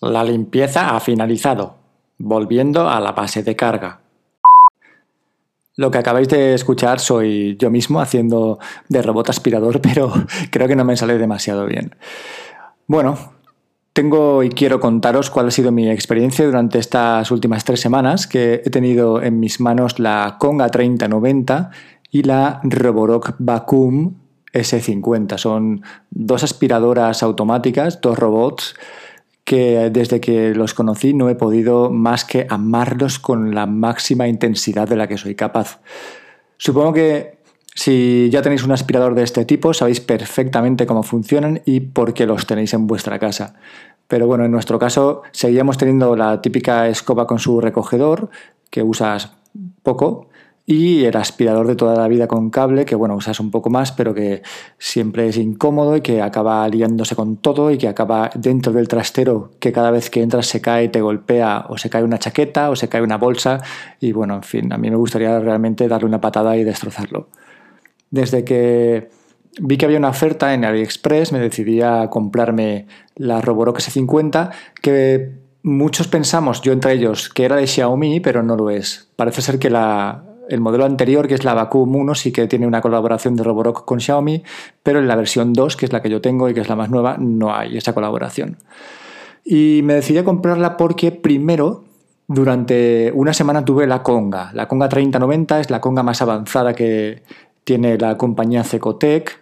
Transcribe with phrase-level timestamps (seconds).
[0.00, 1.76] La limpieza ha finalizado,
[2.18, 4.00] volviendo a la base de carga.
[5.76, 10.12] Lo que acabáis de escuchar soy yo mismo haciendo de robot aspirador, pero
[10.50, 11.94] creo que no me sale demasiado bien.
[12.86, 13.18] Bueno,
[13.92, 18.62] tengo y quiero contaros cuál ha sido mi experiencia durante estas últimas tres semanas que
[18.64, 21.70] he tenido en mis manos la Conga 3090
[22.10, 24.14] y la Roborock Vacuum
[24.52, 25.38] S50.
[25.38, 28.74] Son dos aspiradoras automáticas, dos robots
[29.44, 34.88] que desde que los conocí no he podido más que amarlos con la máxima intensidad
[34.88, 35.80] de la que soy capaz.
[36.56, 37.38] Supongo que
[37.74, 42.24] si ya tenéis un aspirador de este tipo, sabéis perfectamente cómo funcionan y por qué
[42.24, 43.56] los tenéis en vuestra casa.
[44.06, 48.30] Pero bueno, en nuestro caso seguíamos teniendo la típica escoba con su recogedor,
[48.70, 49.32] que usas
[49.82, 50.28] poco,
[50.66, 53.92] y el aspirador de toda la vida con cable, que bueno, usas un poco más,
[53.92, 54.42] pero que
[54.78, 59.50] siempre es incómodo y que acaba liándose con todo y que acaba dentro del trastero,
[59.58, 62.76] que cada vez que entras se cae, te golpea o se cae una chaqueta o
[62.76, 63.60] se cae una bolsa
[64.00, 67.28] y bueno, en fin, a mí me gustaría realmente darle una patada y destrozarlo.
[68.10, 69.10] Desde que
[69.60, 75.32] vi que había una oferta en AliExpress, me decidí a comprarme la Roborock S50, que
[75.62, 79.10] muchos pensamos, yo entre ellos, que era de Xiaomi, pero no lo es.
[79.16, 82.66] Parece ser que la, el modelo anterior, que es la Vacuum 1, sí que tiene
[82.66, 84.42] una colaboración de Roborock con Xiaomi,
[84.82, 86.76] pero en la versión 2, que es la que yo tengo y que es la
[86.76, 88.58] más nueva, no hay esa colaboración.
[89.44, 91.84] Y me decidí a comprarla porque primero,
[92.26, 94.50] durante una semana tuve la Conga.
[94.54, 97.22] La Conga 3090 es la Conga más avanzada que
[97.64, 99.38] tiene la compañía Cecotec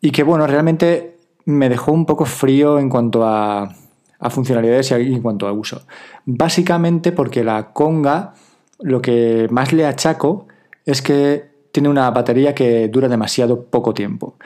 [0.00, 3.74] y que, bueno, realmente me dejó un poco frío en cuanto a,
[4.18, 5.82] a funcionalidades y en cuanto a uso.
[6.24, 8.34] Básicamente porque la Conga
[8.80, 10.48] lo que más le achaco
[10.84, 14.36] es que tiene una batería que dura demasiado poco tiempo.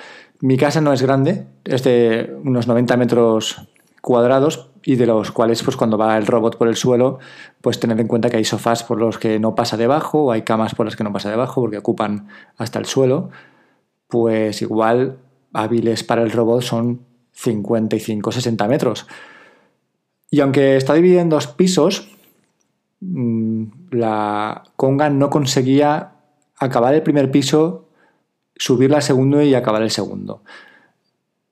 [0.40, 3.68] Mi casa no es grande, es de unos 90 metros
[4.00, 7.18] cuadrados y de los cuales pues cuando va el robot por el suelo
[7.60, 10.42] pues tener en cuenta que hay sofás por los que no pasa debajo o hay
[10.42, 13.30] camas por las que no pasa debajo porque ocupan hasta el suelo
[14.06, 15.18] pues igual
[15.52, 17.00] hábiles para el robot son
[17.36, 19.06] 55-60 metros
[20.30, 22.08] y aunque está dividido en dos pisos
[23.00, 26.12] la conga no conseguía
[26.58, 27.88] acabar el primer piso,
[28.56, 30.42] subirla al segundo y acabar el segundo.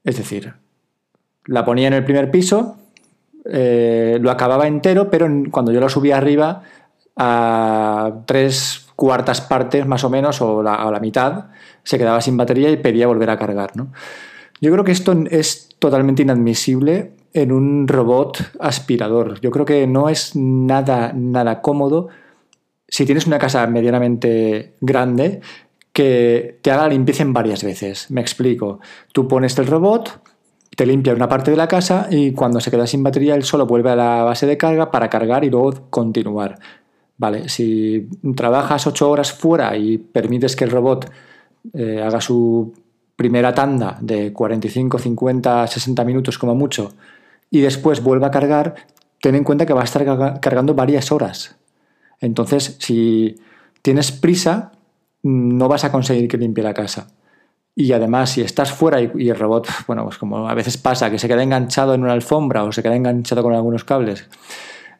[0.04, 0.54] Es decir,
[1.44, 2.76] la ponía en el primer piso,
[3.44, 6.62] eh, lo acababa entero, pero cuando yo lo subía arriba,
[7.16, 11.46] a tres cuartas partes más o menos, o a la mitad,
[11.82, 13.72] se quedaba sin batería y pedía volver a cargar.
[14.60, 19.40] Yo creo que esto es totalmente inadmisible en un robot aspirador.
[19.40, 22.08] Yo creo que no es nada, nada cómodo
[22.88, 25.40] si tienes una casa medianamente grande
[25.92, 28.10] que te haga la limpieza en varias veces.
[28.10, 28.80] Me explico.
[29.12, 30.20] Tú pones el robot,
[30.74, 33.66] te limpia una parte de la casa y cuando se queda sin batería él solo
[33.66, 36.58] vuelve a la base de carga para cargar y luego continuar.
[37.18, 41.10] Vale, si trabajas ocho horas fuera y permites que el robot
[41.74, 42.72] eh, haga su
[43.14, 46.92] primera tanda de 45, 50, 60 minutos como mucho
[47.50, 48.74] y después vuelva a cargar,
[49.20, 50.04] ten en cuenta que va a estar
[50.40, 51.56] cargando varias horas.
[52.20, 53.36] Entonces, si
[53.82, 54.72] tienes prisa,
[55.22, 57.08] no vas a conseguir que limpie la casa.
[57.74, 61.18] Y además, si estás fuera y, el robot, bueno, pues como a veces pasa, que
[61.18, 64.28] se queda enganchado en una alfombra o se queda enganchado con algunos cables,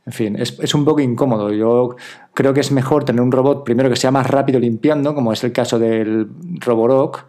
[0.05, 1.53] en fin, es, es, un poco incómodo.
[1.53, 1.97] Yo
[2.33, 5.43] creo que es mejor tener un robot, primero, que sea más rápido limpiando, como es
[5.43, 6.29] el caso del
[6.61, 7.25] Roborock,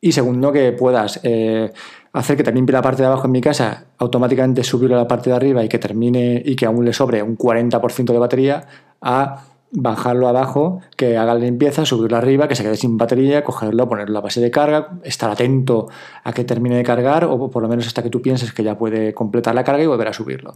[0.00, 1.72] y segundo, que puedas eh,
[2.16, 5.08] hacer que te limpie la parte de abajo en mi casa, automáticamente subirlo a la
[5.08, 8.66] parte de arriba y que termine y que aún le sobre un 40% de batería,
[9.02, 13.86] a bajarlo abajo, que haga la limpieza, subirlo arriba, que se quede sin batería, cogerlo,
[13.86, 15.88] ponerlo a base de carga, estar atento
[16.24, 18.78] a que termine de cargar o por lo menos hasta que tú pienses que ya
[18.78, 20.54] puede completar la carga y volver a subirlo.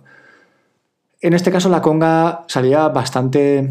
[1.21, 3.71] En este caso la conga salía bastante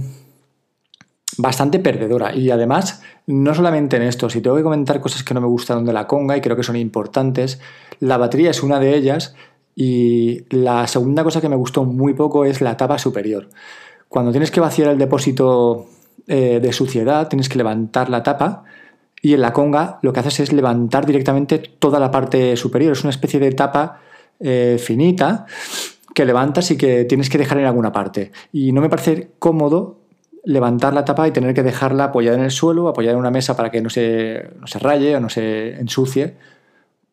[1.39, 2.35] bastante perdedora.
[2.35, 5.85] Y además, no solamente en esto, si tengo que comentar cosas que no me gustaron
[5.85, 7.61] de la conga y creo que son importantes,
[8.01, 9.35] la batería es una de ellas
[9.73, 13.47] y la segunda cosa que me gustó muy poco es la tapa superior.
[14.09, 15.87] Cuando tienes que vaciar el depósito
[16.27, 18.65] eh, de suciedad, tienes que levantar la tapa
[19.21, 22.91] y en la conga lo que haces es levantar directamente toda la parte superior.
[22.91, 24.01] Es una especie de tapa
[24.41, 25.45] eh, finita
[26.13, 28.33] que levantas y que tienes que dejar en alguna parte.
[28.51, 29.98] Y no me parece cómodo
[30.43, 33.55] levantar la tapa y tener que dejarla apoyada en el suelo, apoyada en una mesa
[33.55, 36.35] para que no se, no se raye o no se ensucie,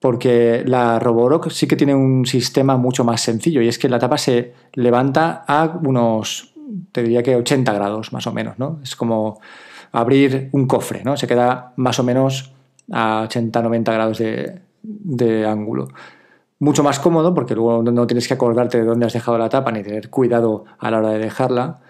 [0.01, 3.99] porque la Roborock sí que tiene un sistema mucho más sencillo y es que la
[3.99, 6.55] tapa se levanta a unos,
[6.93, 8.81] te diría que 80 grados más o menos, ¿no?
[8.83, 9.41] Es como
[9.93, 11.17] abrir un cofre, ¿no?
[11.17, 12.53] Se queda más o menos
[12.93, 15.89] a 80-90 grados de, de ángulo.
[16.59, 19.73] mucho más cómodo porque luego no tienes que acordarte de dónde has dejado la tapa
[19.73, 21.81] ni tener cuidado a la hora de dejarla.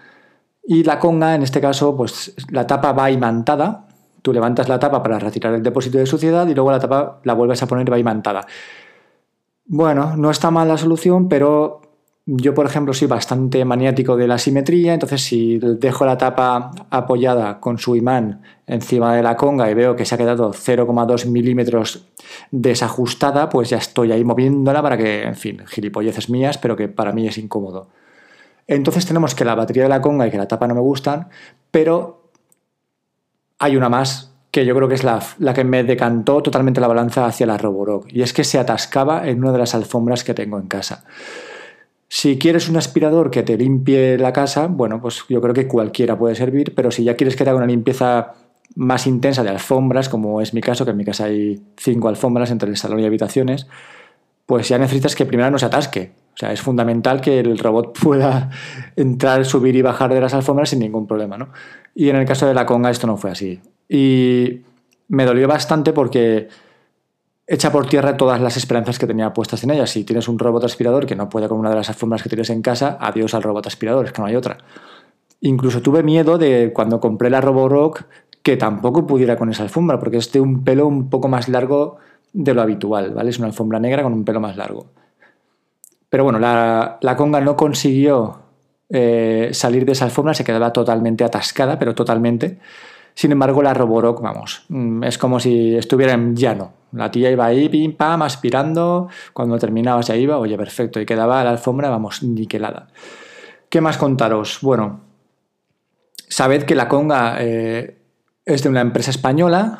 [0.69, 3.87] Y la conga, en este caso, pues la tapa va imantada.
[4.21, 7.33] Tú levantas la tapa para retirar el depósito de suciedad y luego la tapa la
[7.33, 8.45] vuelves a poner va imantada.
[9.65, 11.79] Bueno, no está mal la solución, pero
[12.25, 17.61] yo, por ejemplo, soy bastante maniático de la simetría, entonces si dejo la tapa apoyada
[17.61, 22.09] con su imán encima de la conga y veo que se ha quedado 0,2 milímetros
[22.51, 27.13] desajustada, pues ya estoy ahí moviéndola para que, en fin, gilipolleces mías, pero que para
[27.13, 27.87] mí es incómodo.
[28.67, 31.29] Entonces tenemos que la batería de la conga y que la tapa no me gustan,
[31.71, 32.31] pero
[33.59, 36.87] hay una más que yo creo que es la, la que me decantó totalmente la
[36.87, 40.33] balanza hacia la Roborock, y es que se atascaba en una de las alfombras que
[40.33, 41.03] tengo en casa.
[42.09, 46.17] Si quieres un aspirador que te limpie la casa, bueno, pues yo creo que cualquiera
[46.17, 48.33] puede servir, pero si ya quieres que te haga una limpieza
[48.75, 52.49] más intensa de alfombras, como es mi caso, que en mi casa hay cinco alfombras
[52.49, 53.67] entre el salón y habitaciones,
[54.45, 56.11] pues ya necesitas que primero no se atasque.
[56.37, 58.51] O sea, es fundamental que el robot pueda
[58.95, 61.49] entrar, subir y bajar de las alfombras sin ningún problema, ¿no?
[61.95, 63.59] Y en el caso de la conga esto no fue así.
[63.89, 64.61] Y
[65.07, 66.47] me dolió bastante porque
[67.47, 69.87] echa por tierra todas las esperanzas que tenía puestas en ella.
[69.87, 72.51] Si tienes un robot aspirador que no puede con una de las alfombras que tienes
[72.51, 74.59] en casa, adiós al robot aspirador, es que no hay otra.
[75.41, 78.03] Incluso tuve miedo de cuando compré la Roborock
[78.43, 81.97] que tampoco pudiera con esa alfombra, porque es de un pelo un poco más largo
[82.31, 83.31] de lo habitual, ¿vale?
[83.31, 84.85] Es una alfombra negra con un pelo más largo.
[86.09, 88.39] Pero bueno, la, conga no consiguió
[88.89, 92.59] eh, salir de esa alfombra, se quedaba totalmente atascada, pero totalmente.
[93.13, 96.73] Sin embargo, la Roborock, vamos, mm, es como si estuviera en llano.
[96.91, 99.09] La tía iba ahí, pim, pam, aspirando.
[99.33, 101.01] Cuando terminaba se iba, oye, perfecto.
[101.01, 102.87] Y quedaba la alfombra, vamos, niquelada.
[103.69, 104.59] ¿Qué más contaros?
[104.61, 105.01] Bueno,
[106.29, 107.97] sabed que la conga eh,
[108.45, 109.79] es de una empresa española,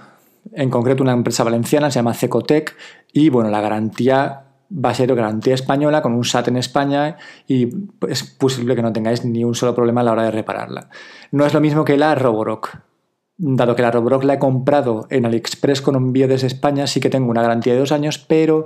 [0.54, 2.76] en concreto una empresa valenciana, se llama Cecotec,
[3.14, 7.18] y bueno, la garantía va a ser garantía española con un SAT en España
[7.48, 7.70] y
[8.08, 10.90] es posible que no tengáis ni un solo problema a la hora de repararla.
[11.32, 12.88] No es lo mismo que la Roborock
[13.38, 17.10] dado que la Roborock la he comprado en AliExpress con envío desde España, sí que
[17.10, 18.66] tengo una garantía de dos años, pero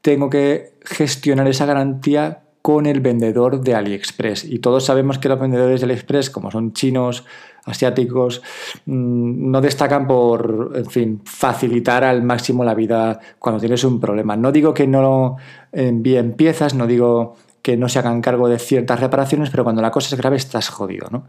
[0.00, 4.42] tengo que gestionar esa garantía con el vendedor de AliExpress.
[4.42, 7.24] Y todos sabemos que los vendedores de AliExpress, como son chinos,
[7.64, 8.42] asiáticos,
[8.86, 14.36] mm, no destacan por, en fin, facilitar al máximo la vida cuando tienes un problema.
[14.36, 15.36] No digo que no
[15.70, 19.92] envíen piezas, no digo que no se hagan cargo de ciertas reparaciones, pero cuando la
[19.92, 21.28] cosa es grave estás jodido, ¿no?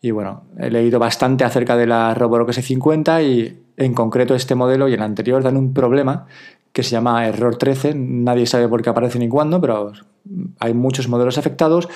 [0.00, 4.88] Y bueno, he leído bastante acerca de la Roborock S50 y en concreto este modelo
[4.88, 6.26] y el anterior dan un problema
[6.76, 7.94] que se llama error 13.
[7.94, 9.92] Nadie sabe por qué aparece ni cuándo, pero
[10.60, 11.88] hay muchos modelos afectados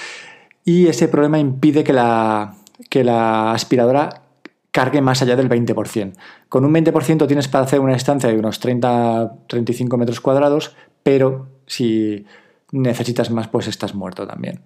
[0.64, 2.54] y ese problema impide que la,
[2.88, 4.22] que la aspiradora
[4.70, 6.14] cargue más allá del 20%.
[6.48, 12.24] Con un 20% tienes para hacer una estancia de unos 30-35 metros cuadrados, pero si
[12.72, 14.62] necesitas más, pues estás muerto también.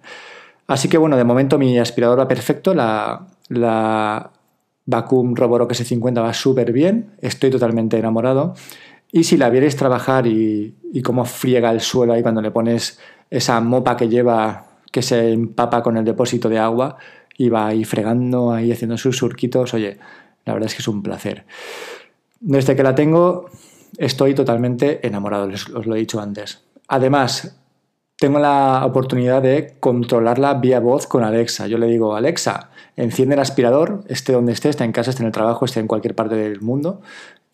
[0.65, 4.31] Así que bueno, de momento mi aspirador va perfecto, la, la
[4.85, 8.53] Vacuum Roborock S50 va súper bien, estoy totalmente enamorado.
[9.15, 13.61] Y si la vierais trabajar y, cómo friega el suelo ahí cuando le pones esa
[13.61, 16.97] mopa que lleva, que se empapa con el depósito de agua
[17.37, 19.99] y va ahí fregando, ahí haciendo sus surquitos, oye,
[20.43, 21.45] la verdad es que es un placer.
[22.41, 23.45] Desde que la tengo
[23.97, 26.65] estoy totalmente enamorado, os lo he dicho antes.
[26.89, 27.57] Además,
[28.17, 31.67] tengo la oportunidad de controlarla vía voz con Alexa.
[31.67, 35.27] Yo le digo, Alexa, enciende el aspirador, esté donde esté, esté en casa, esté en
[35.27, 37.01] el trabajo, esté en cualquier parte del mundo,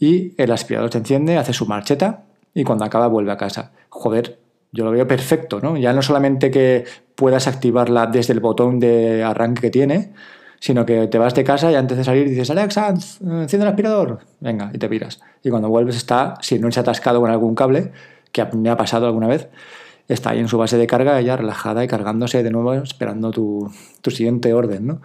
[0.02, 2.24] y el aspirador se enciende, hace su marcheta
[2.56, 3.72] y cuando acaba vuelve a casa.
[3.90, 4.40] Joder,
[4.72, 5.78] yo lo veo perfecto, ¿no?
[5.78, 10.12] Ya no solamente que puedas activarla desde el botón de arranque que tiene,
[10.60, 14.22] sino que te vas de casa y antes de salir dices, Alexa, enciende el aspirador,
[14.40, 15.22] venga, y te piras.
[15.44, 17.92] Y cuando vuelves está, si no se ha atascado con algún cable,
[18.32, 19.50] que me ha pasado alguna vez,
[20.08, 23.72] está ahí en su base de carga, ella relajada y cargándose de nuevo, esperando tu,
[24.08, 24.88] siguiente orden.
[24.88, 25.02] ¿no?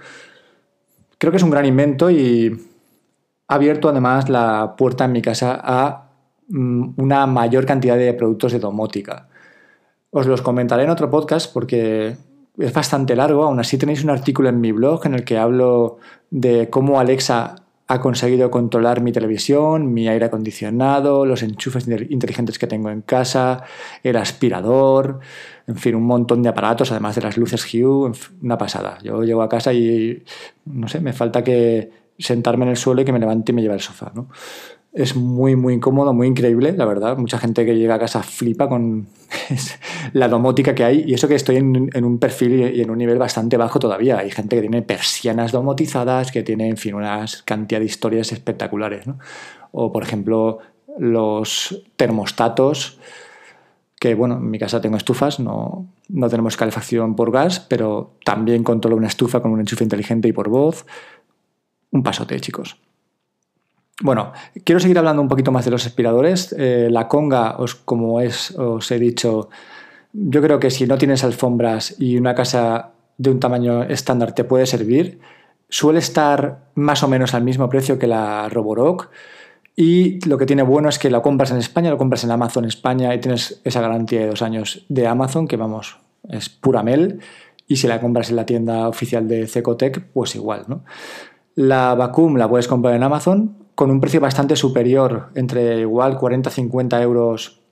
[1.18, 2.75] Creo que es un gran invento y
[3.48, 6.10] ha abierto además la puerta en mi casa a
[6.48, 9.28] mm, una mayor cantidad de productos de domótica.
[10.10, 12.16] Os los comentaré en otro podcast porque
[12.58, 15.98] es bastante largo, aún así tenéis un artículo en mi blog en el que hablo
[16.30, 17.56] de cómo Alexa
[17.88, 23.62] ha conseguido controlar mi televisión, mi aire acondicionado, los enchufes inteligentes que tengo en casa,
[24.02, 25.20] el aspirador,
[25.68, 28.10] en fin, un montón de aparatos, además de las luces Hue,
[28.42, 28.98] una pasada.
[29.04, 30.24] Yo llego a casa y,
[30.64, 33.62] no sé, me falta que sentarme en el suelo y que me levante y me
[33.62, 34.28] lleve al sofá, ¿no?
[34.96, 37.18] es muy, muy incómodo, muy increíble, la verdad.
[37.18, 39.08] Mucha gente que llega a casa flipa con
[40.14, 41.04] la domótica que hay.
[41.06, 44.18] Y eso que estoy en, un perfil y en un nivel bastante bajo todavía.
[44.18, 49.04] Hay gente que tiene persianas domotizadas, que tiene, en fin, una cantidad de historias espectaculares.
[49.70, 50.60] O, por ejemplo,
[50.98, 52.98] los termostatos
[53.98, 58.62] que bueno, en mi casa tengo estufas, no, no tenemos calefacción por gas, pero también
[58.62, 60.84] controlo una estufa con un enchufe inteligente y por voz.
[61.96, 62.76] Un pasote, chicos.
[64.02, 64.34] Bueno,
[64.64, 66.54] quiero seguir hablando un poquito más de los aspiradores.
[66.58, 69.48] Eh, la conga, os, como es, os he dicho,
[70.12, 74.44] yo creo que si no tienes alfombras y una casa de un tamaño estándar te
[74.44, 75.18] puede servir,
[75.70, 79.08] suele estar más o menos al mismo precio que la Roborock.
[79.74, 82.66] Y lo que tiene bueno es que lo compras en España, lo compras en Amazon
[82.66, 85.98] España y tienes esa garantía de dos años de Amazon, que vamos,
[86.28, 87.20] es pura mel.
[87.66, 90.84] Y si la compras en la tienda oficial de Cecotec, pues igual, ¿no?
[91.56, 97.02] La Vacuum la puedes comprar en Amazon con un precio bastante superior, entre igual 40-50
[97.02, 97.62] euros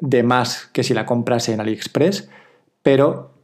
[0.00, 2.30] de más que si la compras en AliExpress,
[2.82, 3.34] pero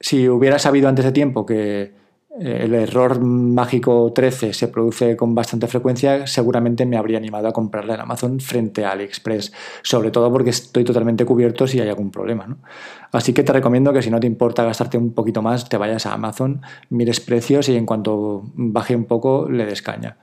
[0.00, 1.94] si hubiera sabido antes de tiempo que
[2.40, 7.94] el error mágico 13 se produce con bastante frecuencia, seguramente me habría animado a comprarla
[7.94, 12.56] en Amazon frente a AliExpress, sobre todo porque estoy totalmente cubierto si hay algún problema.
[13.12, 16.06] Así que te recomiendo que si no te importa gastarte un poquito más, te vayas
[16.06, 20.18] a Amazon, mires precios y en cuanto baje un poco le des caña.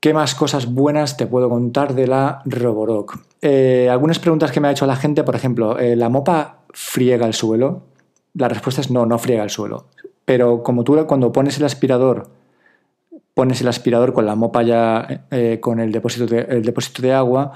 [0.00, 3.18] ¿Qué más cosas buenas te puedo contar de la Roborock?
[3.40, 7.26] Eh, algunas preguntas que me ha hecho la gente, por ejemplo, eh, ¿la mopa friega
[7.26, 7.84] el suelo?
[8.34, 9.86] La respuesta es no, no friega el suelo.
[10.24, 12.30] Pero como tú cuando pones el aspirador,
[13.34, 17.12] pones el aspirador con la mopa ya eh, con el depósito, de, el depósito de
[17.12, 17.52] agua,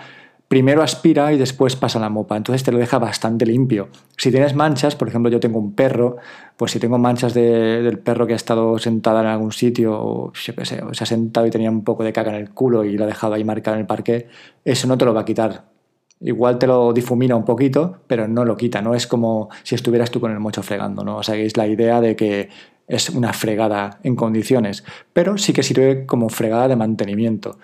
[0.49, 2.37] primero aspira y después pasa la mopa.
[2.37, 3.89] Entonces te lo deja bastante limpio.
[4.17, 6.17] Si tienes manchas, por ejemplo, yo tengo un perro,
[6.57, 10.55] pues si tengo manchas del perro que ha estado sentada en algún sitio, o yo
[10.55, 12.85] qué sé, o se ha sentado y tenía un poco de caca en el culo
[12.85, 14.29] y lo ha dejado ahí marcado en el parque,
[14.65, 15.78] eso no te lo va a quitar.
[16.21, 20.11] Igual te lo difumina un poquito, pero no lo quita, no es como si estuvieras
[20.11, 21.19] tú con el mocho fregando, ¿no?
[21.19, 22.49] O sea, es la idea de que
[22.89, 24.83] es una fregada en condiciones,
[25.13, 27.59] pero sí que sirve como fregada de mantenimiento.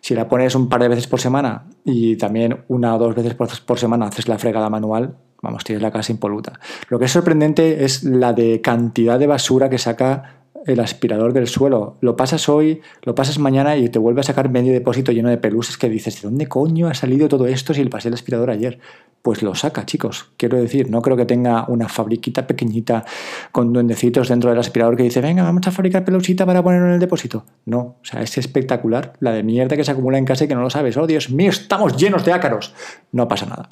[0.00, 3.34] Si la pones un par de veces por semana y también una o dos veces
[3.34, 6.60] por, semana haces la fregada manual, vamos, tienes la casa impoluta.
[6.88, 11.46] Lo que es sorprendente es la de cantidad de basura que saca el aspirador del
[11.46, 11.96] suelo.
[12.00, 15.36] Lo pasas hoy, lo pasas mañana y te vuelve a sacar medio depósito lleno de
[15.36, 18.50] pelusas que dices, ¿de dónde coño ha salido todo esto si le pasé el aspirador
[18.50, 18.78] ayer?
[19.22, 20.30] Pues lo saca, chicos.
[20.36, 23.04] Quiero decir, no creo que tenga una fabriquita pequeñita
[23.52, 26.94] con duendecitos dentro del aspirador que dice, venga, vamos a fabricar pelusita para ponerlo en
[26.94, 27.44] el depósito.
[27.64, 30.54] No, o sea, es espectacular la de mierda que se acumula en casa y que
[30.54, 30.96] no lo sabes.
[30.96, 32.74] Oh, Dios mío, estamos llenos de ácaros.
[33.12, 33.70] No pasa nada.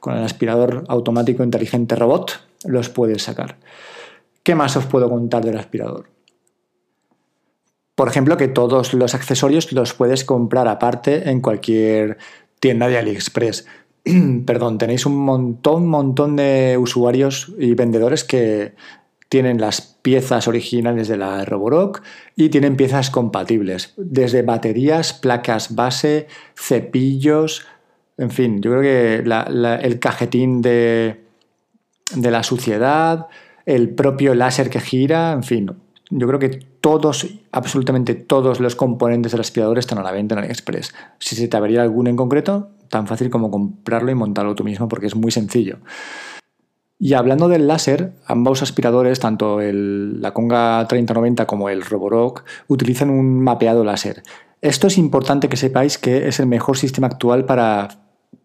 [0.00, 3.58] Con el aspirador automático inteligente robot los puedes sacar.
[4.42, 6.13] ¿Qué más os puedo contar del aspirador?
[7.94, 12.18] Por ejemplo, que todos los accesorios los puedes comprar aparte en cualquier
[12.60, 13.66] tienda de AliExpress.
[14.46, 18.74] Perdón, tenéis un montón, montón de usuarios y vendedores que
[19.28, 22.02] tienen las piezas originales de la Roborock
[22.36, 27.66] y tienen piezas compatibles, desde baterías, placas base, cepillos,
[28.16, 29.16] en fin, yo creo que
[29.82, 31.24] el cajetín de,
[32.14, 33.26] de la suciedad,
[33.66, 35.70] el propio láser que gira, en fin,
[36.16, 36.48] yo creo que
[36.80, 40.94] todos, absolutamente todos los componentes del aspirador están a la venta en AliExpress.
[41.18, 44.86] Si se te avería alguno en concreto, tan fácil como comprarlo y montarlo tú mismo
[44.86, 45.78] porque es muy sencillo.
[47.00, 53.10] Y hablando del láser, ambos aspiradores, tanto el, la Conga 3090 como el Roborock, utilizan
[53.10, 54.22] un mapeado láser.
[54.60, 57.88] Esto es importante que sepáis que es el mejor sistema actual para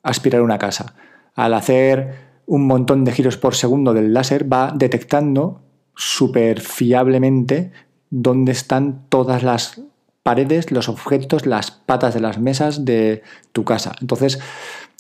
[0.02, 0.96] aspirar una casa.
[1.36, 7.72] Al hacer un montón de giros por segundo del láser va detectando súper fiablemente
[8.10, 9.82] dónde están todas las
[10.24, 13.94] paredes, los objetos, las patas de las mesas de tu casa.
[14.02, 14.40] Entonces,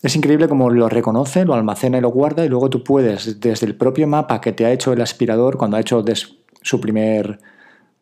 [0.01, 3.65] es increíble cómo lo reconoce, lo almacena y lo guarda y luego tú puedes, desde
[3.65, 6.03] el propio mapa que te ha hecho el aspirador, cuando ha hecho
[6.62, 7.39] su, primer,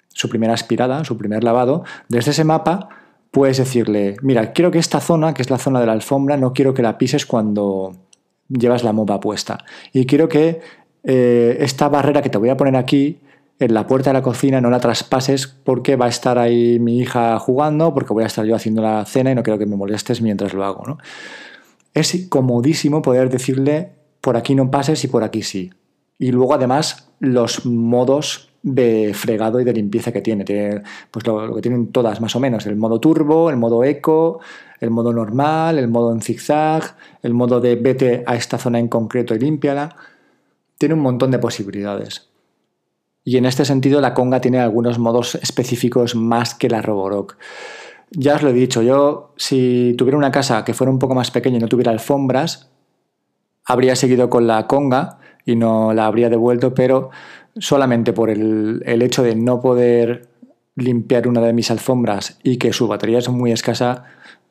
[0.10, 2.90] su primera aspirada, su primer lavado, desde ese mapa
[3.32, 6.54] puedes decirle, mira, quiero que esta zona, que es la zona de la alfombra, no
[6.54, 7.96] quiero que la pises cuando
[8.48, 9.58] llevas la mopa puesta.
[9.92, 10.62] Y quiero que
[11.04, 13.20] eh, esta barrera que te voy a poner aquí
[13.60, 17.00] en la puerta de la cocina no la traspases porque va a estar ahí mi
[17.00, 19.76] hija jugando, porque voy a estar yo haciendo la cena y no quiero que me
[19.76, 20.84] molestes mientras lo hago.
[20.86, 20.98] ¿no?
[21.94, 25.72] Es comodísimo poder decirle por aquí no pases y por aquí sí.
[26.20, 30.44] Y luego además los modos de fregado y de limpieza que tiene.
[30.44, 32.66] tiene pues lo, que tienen todas más o menos.
[32.66, 34.40] El modo turbo, el modo eco,
[34.80, 38.88] el modo normal, el modo en zigzag, el modo de vete a esta zona en
[38.88, 39.96] concreto y límpiala.
[40.78, 42.30] Tiene un montón de posibilidades.
[43.24, 47.38] Y en este sentido la conga tiene algunos modos específicos más que la Roborock.
[48.12, 51.30] Ya os lo he dicho, yo si tuviera una casa que fuera un poco más
[51.30, 52.70] pequeña y no tuviera alfombras,
[53.66, 57.10] habría seguido con la conga y no la habría devuelto, pero
[57.58, 60.30] solamente por el, hecho de no poder
[60.76, 64.06] limpiar una de mis alfombras y que su batería es muy escasa,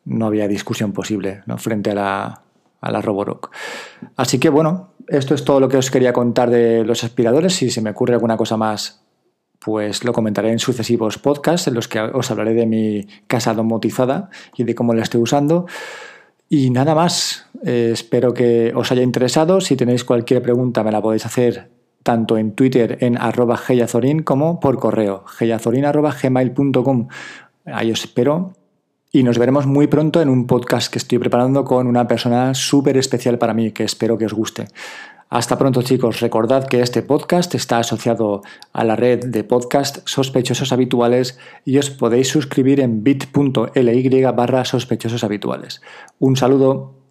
[0.04, 2.42] no había discusión posible frente a la,
[2.80, 3.50] a la Roborock.
[4.16, 7.54] Así que bueno, esto es todo lo que os quería contar de los aspiradores.
[7.54, 9.02] Si se me ocurre alguna cosa más,
[9.58, 14.30] pues lo comentaré en sucesivos podcasts en los que os hablaré de mi casa domotizada
[14.56, 15.66] y de cómo la estoy usando.
[16.48, 19.60] Y nada más, eh, espero que os haya interesado.
[19.60, 21.70] Si tenéis cualquier pregunta me la podéis hacer
[22.02, 27.08] tanto en Twitter en arroba geyazorin como por correo geyazorin.gmail.com.
[27.64, 28.52] Ahí os espero
[29.16, 32.98] y nos veremos muy pronto en un podcast que estoy preparando con una persona súper
[32.98, 34.66] especial para mí que espero que os guste.
[35.30, 38.42] Hasta pronto chicos, recordad que este podcast está asociado
[38.74, 44.64] a la red de podcast sospechosos habituales y os podéis suscribir en bit.ly barra
[45.22, 45.80] habituales.
[46.18, 47.05] Un saludo.